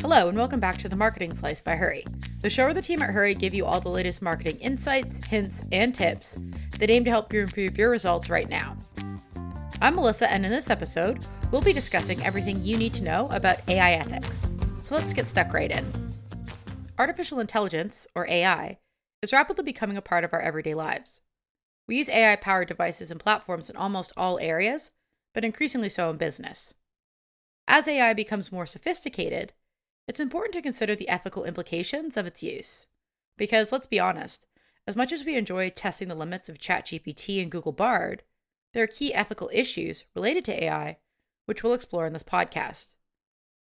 [0.00, 2.04] Hello, and welcome back to the Marketing Slice by Hurree,
[2.42, 5.62] the show where the team at Hurree give you all the latest marketing insights, hints,
[5.72, 6.36] and tips
[6.78, 8.76] that aim to help you improve your results right now.
[9.80, 13.66] I'm Melissa, and in this episode, we'll be discussing everything you need to know about
[13.68, 14.46] AI ethics.
[14.82, 15.84] So let's get stuck right in.
[16.98, 18.78] Artificial intelligence, or AI,
[19.22, 21.22] is rapidly becoming a part of our everyday lives.
[21.88, 24.90] We use AI powered devices and platforms in almost all areas,
[25.32, 26.74] but increasingly so in business.
[27.66, 29.54] As AI becomes more sophisticated,
[30.08, 32.86] it's important to consider the ethical implications of its use.
[33.36, 34.46] Because let's be honest,
[34.86, 38.22] as much as we enjoy testing the limits of ChatGPT and Google Bard,
[38.72, 40.98] there are key ethical issues related to AI,
[41.46, 42.88] which we'll explore in this podcast.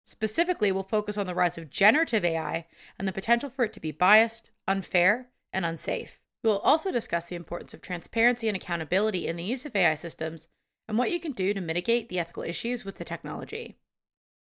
[0.06, 2.66] Specifically, we'll focus on the rise of generative AI
[2.98, 6.20] and the potential for it to be biased, unfair, and unsafe.
[6.44, 9.96] We will also discuss the importance of transparency and accountability in the use of AI
[9.96, 10.48] systems
[10.88, 13.78] and what you can do to mitigate the ethical issues with the technology.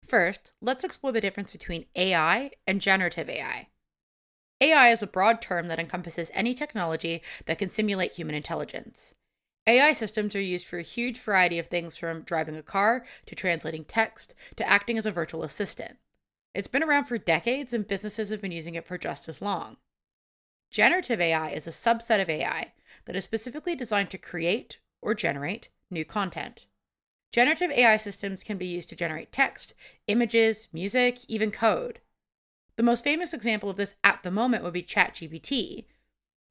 [0.06, 3.68] First, let's explore the difference between AI and generative AI.
[4.60, 9.14] AI is a broad term that encompasses any technology that can simulate human intelligence.
[9.66, 13.34] AI systems are used for a huge variety of things from driving a car to
[13.34, 15.96] translating text to acting as a virtual assistant.
[16.54, 19.78] It's been around for decades and businesses have been using it for just as long.
[20.70, 22.72] Generative AI is a subset of AI
[23.06, 26.66] that is specifically designed to create or generate new content.
[27.34, 29.74] Generative AI systems can be used to generate text,
[30.06, 31.98] images, music, even code.
[32.76, 35.86] The most famous example of this at the moment would be ChatGPT.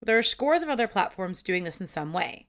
[0.02, 2.48] There are scores of other platforms doing this in some way.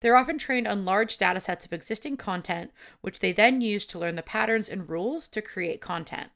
[0.00, 3.98] They're often trained on large data sets of existing content, which they then use to
[3.98, 6.30] learn the patterns and rules to create content.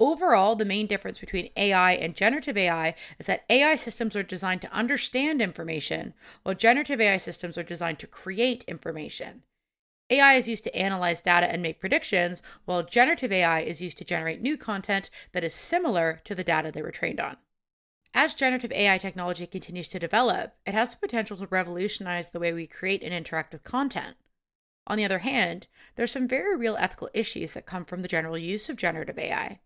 [0.00, 4.62] Overall, the main difference between AI and generative AI is that AI systems are designed
[4.62, 9.42] to understand information, while generative AI systems are designed to create information.
[10.10, 14.04] AI is used to analyze data and make predictions, while generative AI is used to
[14.04, 17.36] generate new content that is similar to the data they were trained on.
[18.14, 22.52] As generative AI technology continues to develop, it has the potential to revolutionize the way
[22.52, 24.16] we create and interact with content.
[24.86, 28.08] On the other hand, there are some very real ethical issues that come from the
[28.08, 29.60] general use of generative AI.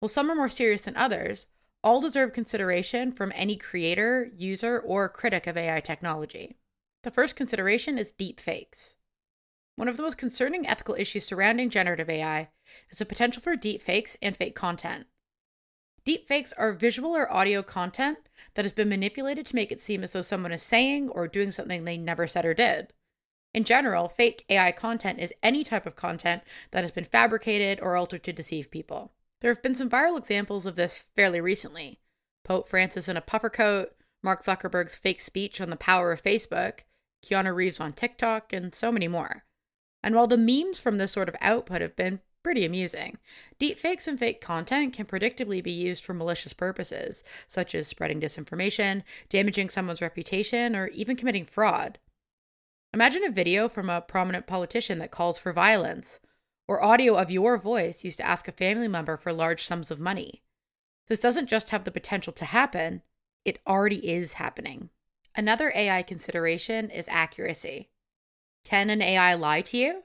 [0.00, 1.46] While some are more serious than others,
[1.82, 6.56] all deserve consideration from any creator, user, or critic of AI technology.
[7.04, 8.95] The first consideration is deep fakes.
[9.76, 12.48] One of the most concerning ethical issues surrounding generative AI
[12.90, 15.06] is the potential for deepfakes and fake content.
[16.06, 18.18] Deepfakes are visual or audio content
[18.54, 21.50] that has been manipulated to make it seem as though someone is saying or doing
[21.50, 22.92] something they never said or did.
[23.52, 27.96] In general, fake AI content is any type of content that has been fabricated or
[27.96, 29.12] altered to deceive people.
[29.40, 32.00] There have been some viral examples of this fairly recently.
[32.44, 36.80] Pope Francis in a puffer coat, Mark Zuckerberg's fake speech on the power of Facebook,
[37.24, 39.45] Keanu Reeves on TikTok, and so many more.
[40.06, 43.18] And while the memes from this sort of output have been pretty amusing,
[43.58, 49.02] deepfakes and fake content can predictably be used for malicious purposes, such as spreading disinformation,
[49.28, 51.98] damaging someone's reputation, or even committing fraud.
[52.94, 56.20] Imagine a video from a prominent politician that calls for violence,
[56.68, 59.98] or audio of your voice used to ask a family member for large sums of
[59.98, 60.40] money.
[61.08, 63.02] This doesn't just have the potential to happen,
[63.44, 64.90] it already is happening.
[65.34, 67.88] Another AI consideration is accuracy.
[68.66, 70.02] Can an AI lie to you?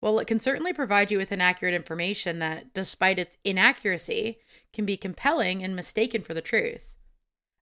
[0.00, 4.38] Well, it can certainly provide you with inaccurate information that, despite its inaccuracy,
[4.72, 6.94] can be compelling and mistaken for the truth.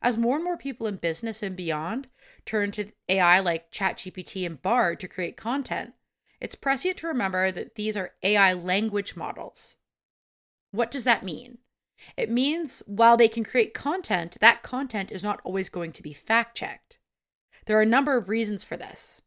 [0.03, 2.09] As more and more people in business and beyond
[2.44, 5.94] turn to AI like ChatGPT and Bard to create content,
[6.43, 9.78] it's prescient to remember that these are AI language models.
[10.72, 11.56] What does that mean?
[12.19, 16.12] It means while they can create content, that content is not always going to be
[16.12, 16.99] fact checked.
[17.65, 19.22] There are a number of reasons for this.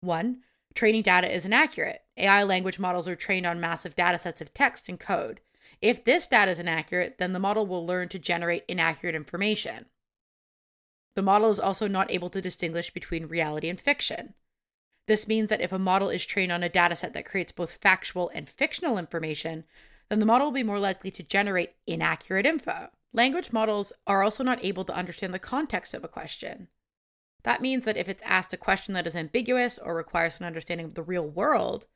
[0.00, 0.38] One,
[0.76, 2.02] training data is inaccurate.
[2.16, 5.40] AI language models are trained on massive data sets of text and code.
[5.82, 9.86] If this data is inaccurate, then the model will learn to generate inaccurate information.
[11.14, 14.34] The model is also not able to distinguish between reality and fiction.
[15.06, 18.30] This means that if a model is trained on a dataset that creates both factual
[18.34, 19.64] and fictional information,
[20.08, 22.90] then the model will be more likely to generate inaccurate info.
[23.12, 26.68] Language models are also not able to understand the context of a question.
[27.46, 30.84] That means that if it's asked a question that is ambiguous or requires an understanding
[30.84, 31.86] of the real world,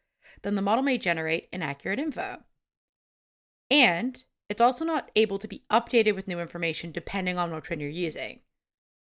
[0.42, 2.44] then the model may generate inaccurate info.
[3.68, 7.80] And it's also not able to be updated with new information depending on what one
[7.80, 8.42] you're using.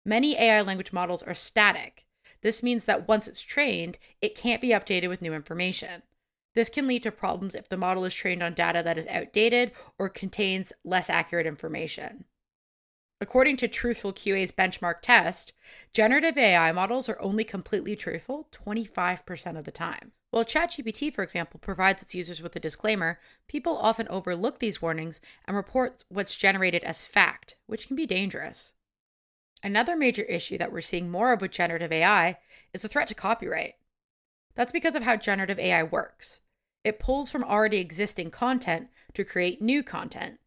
[0.05, 2.05] Many AI language models are static.
[2.43, 6.03] This means that once it's trained, it can't be updated with new information.
[6.53, 9.71] This can lead to problems if the model is trained on data that is outdated
[9.97, 12.25] or contains less accurate information.
[13.19, 15.53] According to TruthfulQA's benchmark test,
[15.91, 20.11] generative AI models are only completely truthful 25% of the time.
[20.29, 25.19] While ChatGPT, for example, provides its users with a disclaimer, people often overlook these warnings
[25.45, 28.73] and report what's generated as fact, which can be dangerous.
[29.63, 32.37] Another major issue that we're seeing more of with generative AI
[32.71, 33.75] is the threat to copyright.
[34.53, 36.41] That's because of how generative AI works.
[36.83, 40.39] It pulls from already existing content to create new content.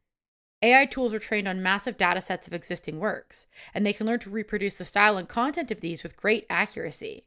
[0.62, 4.20] AI tools are trained on massive data sets of existing works, and they can learn
[4.20, 7.26] to reproduce the style and content of these with great accuracy.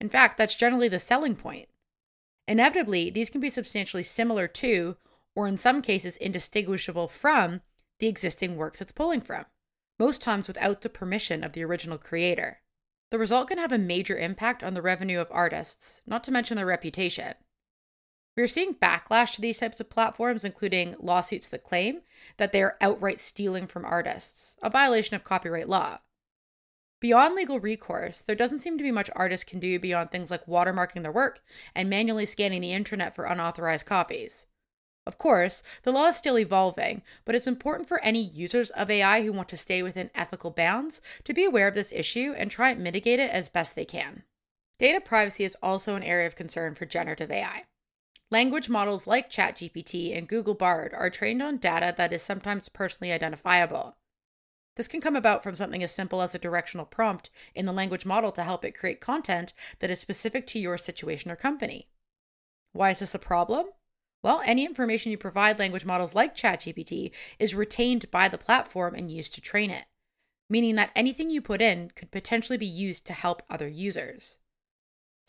[0.00, 1.68] In fact, that's generally the selling point.
[2.48, 4.96] Inevitably, these can be substantially similar to,
[5.34, 7.60] or in some cases indistinguishable from,
[8.00, 9.44] the existing works it's pulling from,
[9.98, 12.60] most times without the permission of the original creator.
[13.10, 16.56] The result can have a major impact on the revenue of artists, not to mention
[16.56, 17.34] their reputation.
[18.36, 22.00] We are seeing backlash to these types of platforms, including lawsuits that claim
[22.36, 25.98] that they are outright stealing from artists, a violation of copyright law.
[27.00, 30.46] Beyond legal recourse, there doesn't seem to be much artists can do beyond things like
[30.46, 31.42] watermarking their work
[31.74, 34.46] and manually scanning the internet for unauthorized copies.
[35.06, 39.22] Of course, the law is still evolving, but it's important for any users of AI
[39.22, 42.70] who want to stay within ethical bounds to be aware of this issue and try
[42.70, 44.22] and mitigate it as best they can.
[44.78, 47.64] Data privacy is also an area of concern for generative AI.
[48.34, 53.12] Language models like ChatGPT and Google Bard are trained on data that is sometimes personally
[53.12, 53.96] identifiable.
[54.74, 58.04] This can come about from something as simple as a directional prompt in the language
[58.04, 61.86] model to help it create content that is specific to your situation or company.
[62.72, 63.66] Why is this a problem?
[64.20, 69.12] Well, any information you provide language models like ChatGPT is retained by the platform and
[69.12, 69.84] used to train it,
[70.50, 74.38] meaning that anything you put in could potentially be used to help other users.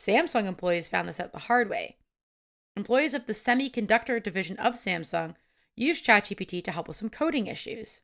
[0.02, 1.98] Samsung employees found this out the hard way.
[2.78, 5.36] Employees of the semiconductor division of Samsung
[5.76, 8.02] used ChatGPT to help with some coding issues.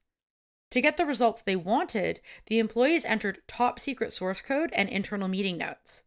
[0.72, 5.28] To get the results they wanted, the employees entered top secret source code and internal
[5.28, 6.04] meeting notes.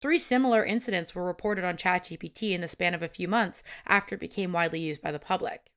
[0.00, 4.14] Three similar incidents were reported on ChatGPT in the span of a few months after
[4.14, 5.70] it became widely used by the public.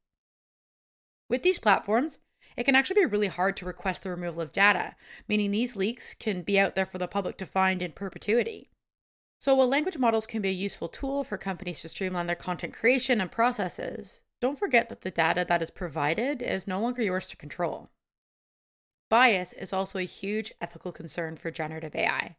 [1.29, 2.19] With these platforms,
[2.55, 4.95] it can actually be really hard to request the removal of data,
[5.27, 8.69] meaning these leaks can be out there for the public to find in perpetuity.
[9.39, 12.73] So, while language models can be a useful tool for companies to streamline their content
[12.73, 17.27] creation and processes, don't forget that the data that is provided is no longer yours
[17.27, 17.89] to control.
[19.09, 22.35] Bias is also a huge ethical concern for generative AI.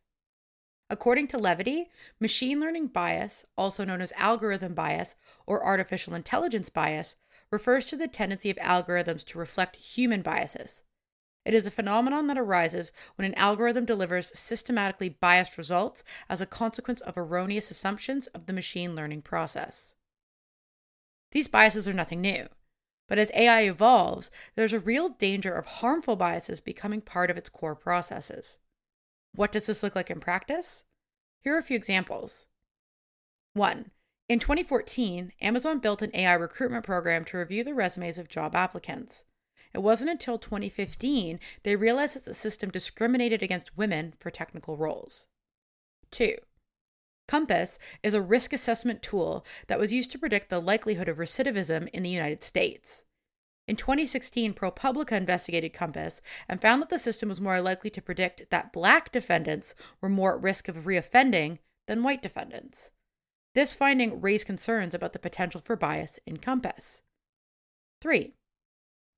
[0.90, 1.88] According to Levity,
[2.18, 5.14] machine learning bias, also known as algorithm bias
[5.46, 7.16] or artificial intelligence bias,
[7.50, 10.82] refers to the tendency of algorithms to reflect human biases.
[11.44, 16.46] It is a phenomenon that arises when an algorithm delivers systematically biased results as a
[16.46, 19.94] consequence of erroneous assumptions of the machine learning process.
[21.32, 22.48] These biases are nothing new.
[23.08, 27.48] But as AI evolves, there's a real danger of harmful biases becoming part of its
[27.48, 28.58] core processes.
[29.34, 30.84] What does this look like in practice?
[31.40, 32.46] Here are a few examples.
[33.54, 33.90] 1.
[34.28, 39.24] In 2014, Amazon built an AI recruitment program to review the resumes of job applicants.
[39.72, 45.26] It wasn't until 2015 they realized that the system discriminated against women for technical roles.
[46.10, 46.36] 2.
[47.28, 51.88] COMPAS is a risk assessment tool that was used to predict the likelihood of recidivism
[51.92, 53.04] in the United States.
[53.68, 58.50] In 2016, ProPublica investigated COMPAS and found that the system was more likely to predict
[58.50, 62.90] that black defendants were more at risk of reoffending than white defendants.
[63.54, 67.00] This finding raised concerns about the potential for bias in COMPAS.
[68.00, 68.34] 3.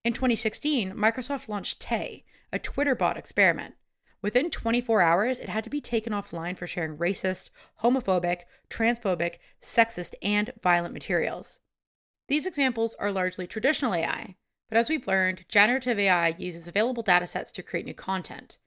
[0.05, 3.77] In 2016, Microsoft launched Tay, a Twitter bot experiment.
[4.21, 7.51] Within 24 hours, it had to be taken offline for sharing racist,
[7.85, 11.59] homophobic, transphobic, sexist, and violent materials.
[12.27, 14.35] These examples are largely traditional AI,
[14.69, 18.59] but as we've learned, generative AI uses available datasets to create new content.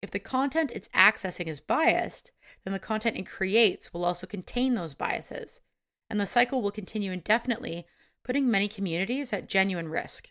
[0.00, 2.30] If the content it's accessing is biased,
[2.64, 5.60] then the content it creates will also contain those biases,
[6.08, 7.86] and the cycle will continue indefinitely,
[8.24, 10.30] putting many communities at genuine risk.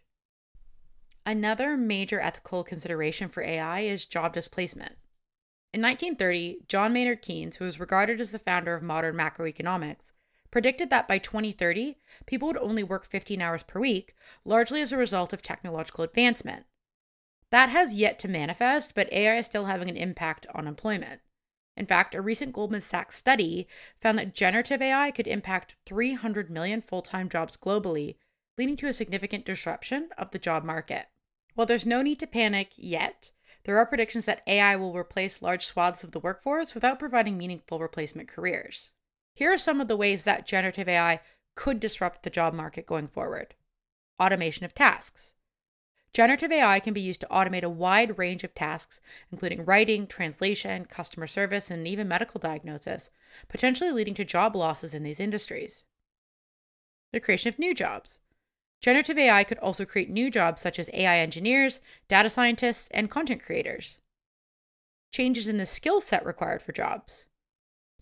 [1.26, 4.96] Another major ethical consideration for AI is job displacement.
[5.74, 10.12] In 1930, John Maynard Keynes, who is regarded as the founder of modern macroeconomics,
[10.50, 14.98] predicted that by 2030, people would only work 15 hours per week, largely as a
[14.98, 16.66] result of technological advancement.
[17.52, 21.22] That has yet to manifest, but AI is still having an impact on employment.
[21.78, 23.68] In fact, a recent Goldman Sachs study
[24.02, 28.16] found that generative AI could impact 300 million full time jobs globally,
[28.60, 31.06] leading to a significant disruption of the job market.
[31.56, 33.32] While there's no need to panic yet,
[33.64, 37.80] there are predictions that AI will replace large swaths of the workforce without providing meaningful
[37.80, 38.92] replacement careers.
[39.34, 41.22] Here are some of the ways that generative AI
[41.56, 43.56] could disrupt the job market going forward
[44.22, 45.32] automation of tasks.
[46.12, 49.00] Generative AI can be used to automate a wide range of tasks,
[49.32, 53.10] including writing, translation, customer service, and even medical diagnosis,
[53.48, 55.86] potentially leading to job losses in these industries.
[57.14, 58.20] The creation of new jobs.
[58.82, 63.44] Generative AI could also create new jobs such as AI engineers, data scientists, and content
[63.44, 64.00] creators.
[65.12, 67.26] Changes in the skill set required for jobs.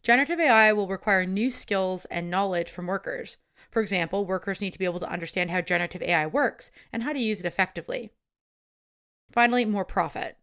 [0.04, 3.38] Generative AI will require new skills and knowledge from workers.
[3.72, 7.14] For example, workers need to be able to understand how generative AI works and how
[7.14, 8.12] to use it effectively.
[9.32, 10.38] Finally, more profit.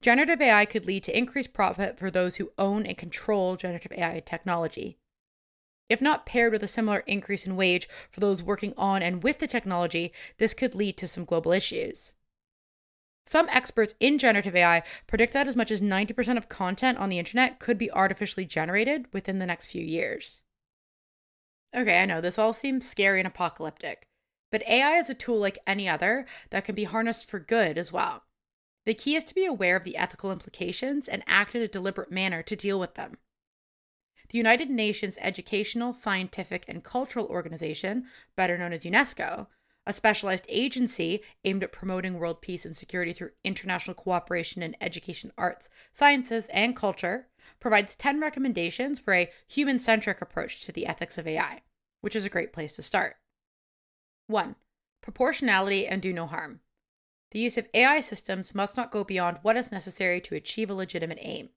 [0.00, 4.20] Generative AI could lead to increased profit for those who own and control generative AI
[4.20, 4.98] technology.
[5.88, 9.38] If not paired with a similar increase in wage for those working on and with
[9.38, 12.12] the technology, this could lead to some global issues.
[13.26, 17.18] Some experts in generative AI predict that as much as 90% of content on the
[17.18, 20.42] internet could be artificially generated within the next few years.
[21.74, 24.06] Okay, I know this all seems scary and apocalyptic,
[24.52, 27.92] but AI is a tool like any other that can be harnessed for good as
[27.92, 28.22] well.
[28.86, 32.12] The key is to be aware of the ethical implications and act in a deliberate
[32.12, 33.18] manner to deal with them.
[34.28, 39.46] The United Nations Educational, Scientific, and Cultural Organization, better known as UNESCO,
[39.86, 45.30] a specialized agency aimed at promoting world peace and security through international cooperation in education,
[45.38, 47.28] arts, sciences, and culture,
[47.60, 51.62] provides 10 recommendations for a human centric approach to the ethics of AI,
[52.00, 53.16] which is a great place to start.
[54.26, 54.56] 1.
[55.02, 56.60] Proportionality and do no harm.
[57.30, 60.74] The use of AI systems must not go beyond what is necessary to achieve a
[60.74, 61.50] legitimate aim.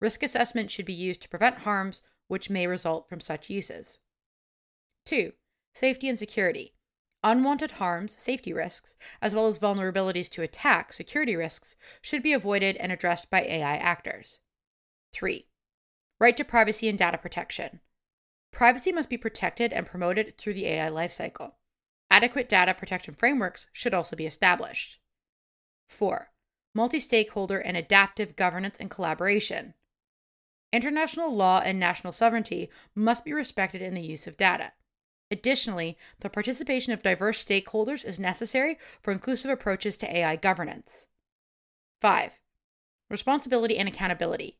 [0.00, 3.98] Risk assessment should be used to prevent harms which may result from such uses.
[5.06, 5.32] 2.
[5.74, 6.74] Safety and security.
[7.22, 12.76] Unwanted harms, safety risks, as well as vulnerabilities to attack, security risks, should be avoided
[12.76, 14.40] and addressed by AI actors.
[15.12, 15.46] 3.
[16.20, 17.80] Right to privacy and data protection.
[18.52, 21.52] Privacy must be protected and promoted through the AI lifecycle.
[22.10, 25.00] Adequate data protection frameworks should also be established.
[25.88, 26.30] 4.
[26.74, 29.74] Multi stakeholder and adaptive governance and collaboration.
[30.76, 34.72] International law and national sovereignty must be respected in the use of data.
[35.30, 41.06] Additionally, the participation of diverse stakeholders is necessary for inclusive approaches to AI governance.
[42.02, 42.40] 5.
[43.08, 44.58] Responsibility and accountability.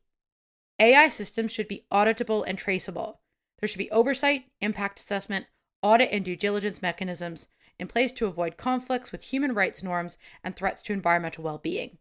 [0.79, 3.19] AI systems should be auditable and traceable.
[3.59, 5.45] There should be oversight, impact assessment,
[5.83, 7.47] audit, and due diligence mechanisms
[7.77, 11.99] in place to avoid conflicts with human rights norms and threats to environmental well being.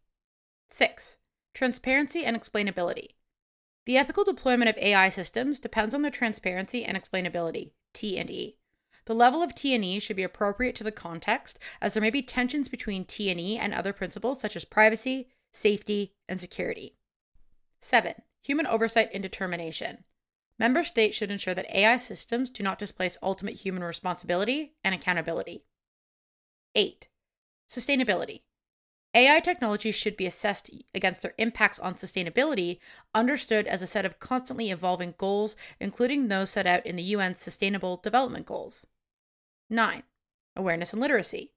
[0.70, 1.16] 6.
[1.52, 3.11] Transparency and explainability.
[3.87, 8.59] The ethical deployment of AI systems depends on their transparency and explainability, T and E.
[9.07, 12.11] The level of T and E should be appropriate to the context, as there may
[12.11, 16.97] be tensions between T and E and other principles such as privacy, safety, and security.
[17.81, 18.14] 7.
[18.43, 20.05] Human oversight and determination.
[20.59, 25.64] Member states should ensure that AI systems do not displace ultimate human responsibility and accountability.
[26.75, 27.07] 8.
[27.71, 28.43] Sustainability.
[29.16, 32.80] AI technology should be assessed against their impacts on sustainability,
[33.14, 37.40] understood as a set of constantly evolving goals, including those set out in the UN's
[37.40, 38.87] Sustainable Development Goals.
[39.70, 40.02] 9.
[40.54, 41.54] Awareness and literacy.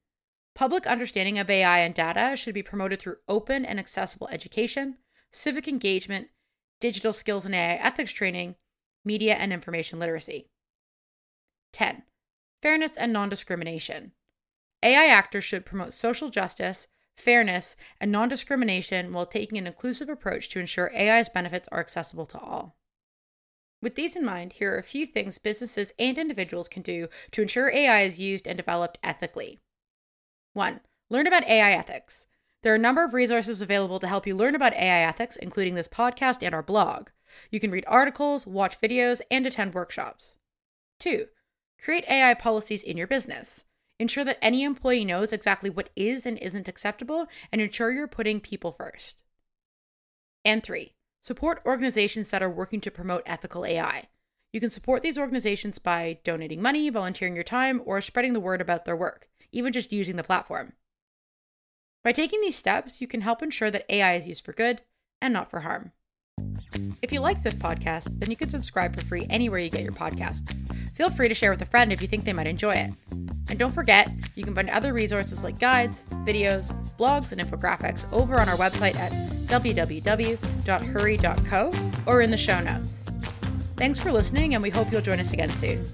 [0.56, 4.96] Public understanding of AI and data should be promoted through open and accessible education,
[5.30, 6.30] civic engagement,
[6.80, 8.56] digital skills and AI ethics training,
[9.04, 10.48] media and information literacy.
[11.74, 12.04] 10.
[12.62, 14.14] Fairness and non discrimination.
[14.82, 16.88] AI actors should promote social justice,
[17.20, 22.26] fairness, and non discrimination while taking an inclusive approach to ensure AI's benefits are accessible
[22.28, 22.76] to all.
[23.82, 27.42] With these in mind, here are a few things businesses and individuals can do to
[27.42, 29.60] ensure AI is used and developed ethically.
[30.54, 30.82] 1.
[31.10, 32.26] Learn about AI ethics.
[32.62, 35.76] There are a number of resources available to help you learn about AI ethics, including
[35.76, 37.10] this podcast and our blog.
[37.52, 40.36] You can read articles, watch videos, and attend workshops.
[41.00, 41.28] 2.
[41.82, 43.64] Create AI policies in your business.
[44.00, 48.40] Ensure that any employee knows exactly what is and isn't acceptable, and ensure you're putting
[48.40, 49.22] people first.
[50.46, 50.94] And 3.
[51.22, 54.08] Support organizations that are working to promote ethical AI.
[54.54, 58.62] You can support these organizations by donating money, volunteering your time, or spreading the word
[58.62, 60.74] about their work, even just using the platform.
[62.04, 64.82] By taking these steps, you can help ensure that AI is used for good
[65.22, 65.92] and not for harm.
[67.02, 69.92] If you like this podcast, then you can subscribe for free anywhere you get your
[69.92, 70.56] podcasts.
[70.94, 72.92] Feel free to share with a friend if you think they might enjoy it.
[73.50, 78.40] And don't forget, you can find other resources like guides, videos, blogs, and infographics over
[78.40, 79.12] on our website at
[79.48, 80.12] www.hurree.co
[82.06, 82.92] or in the show notes.
[83.76, 85.86] Thanks for listening, and we hope you'll join us again soon.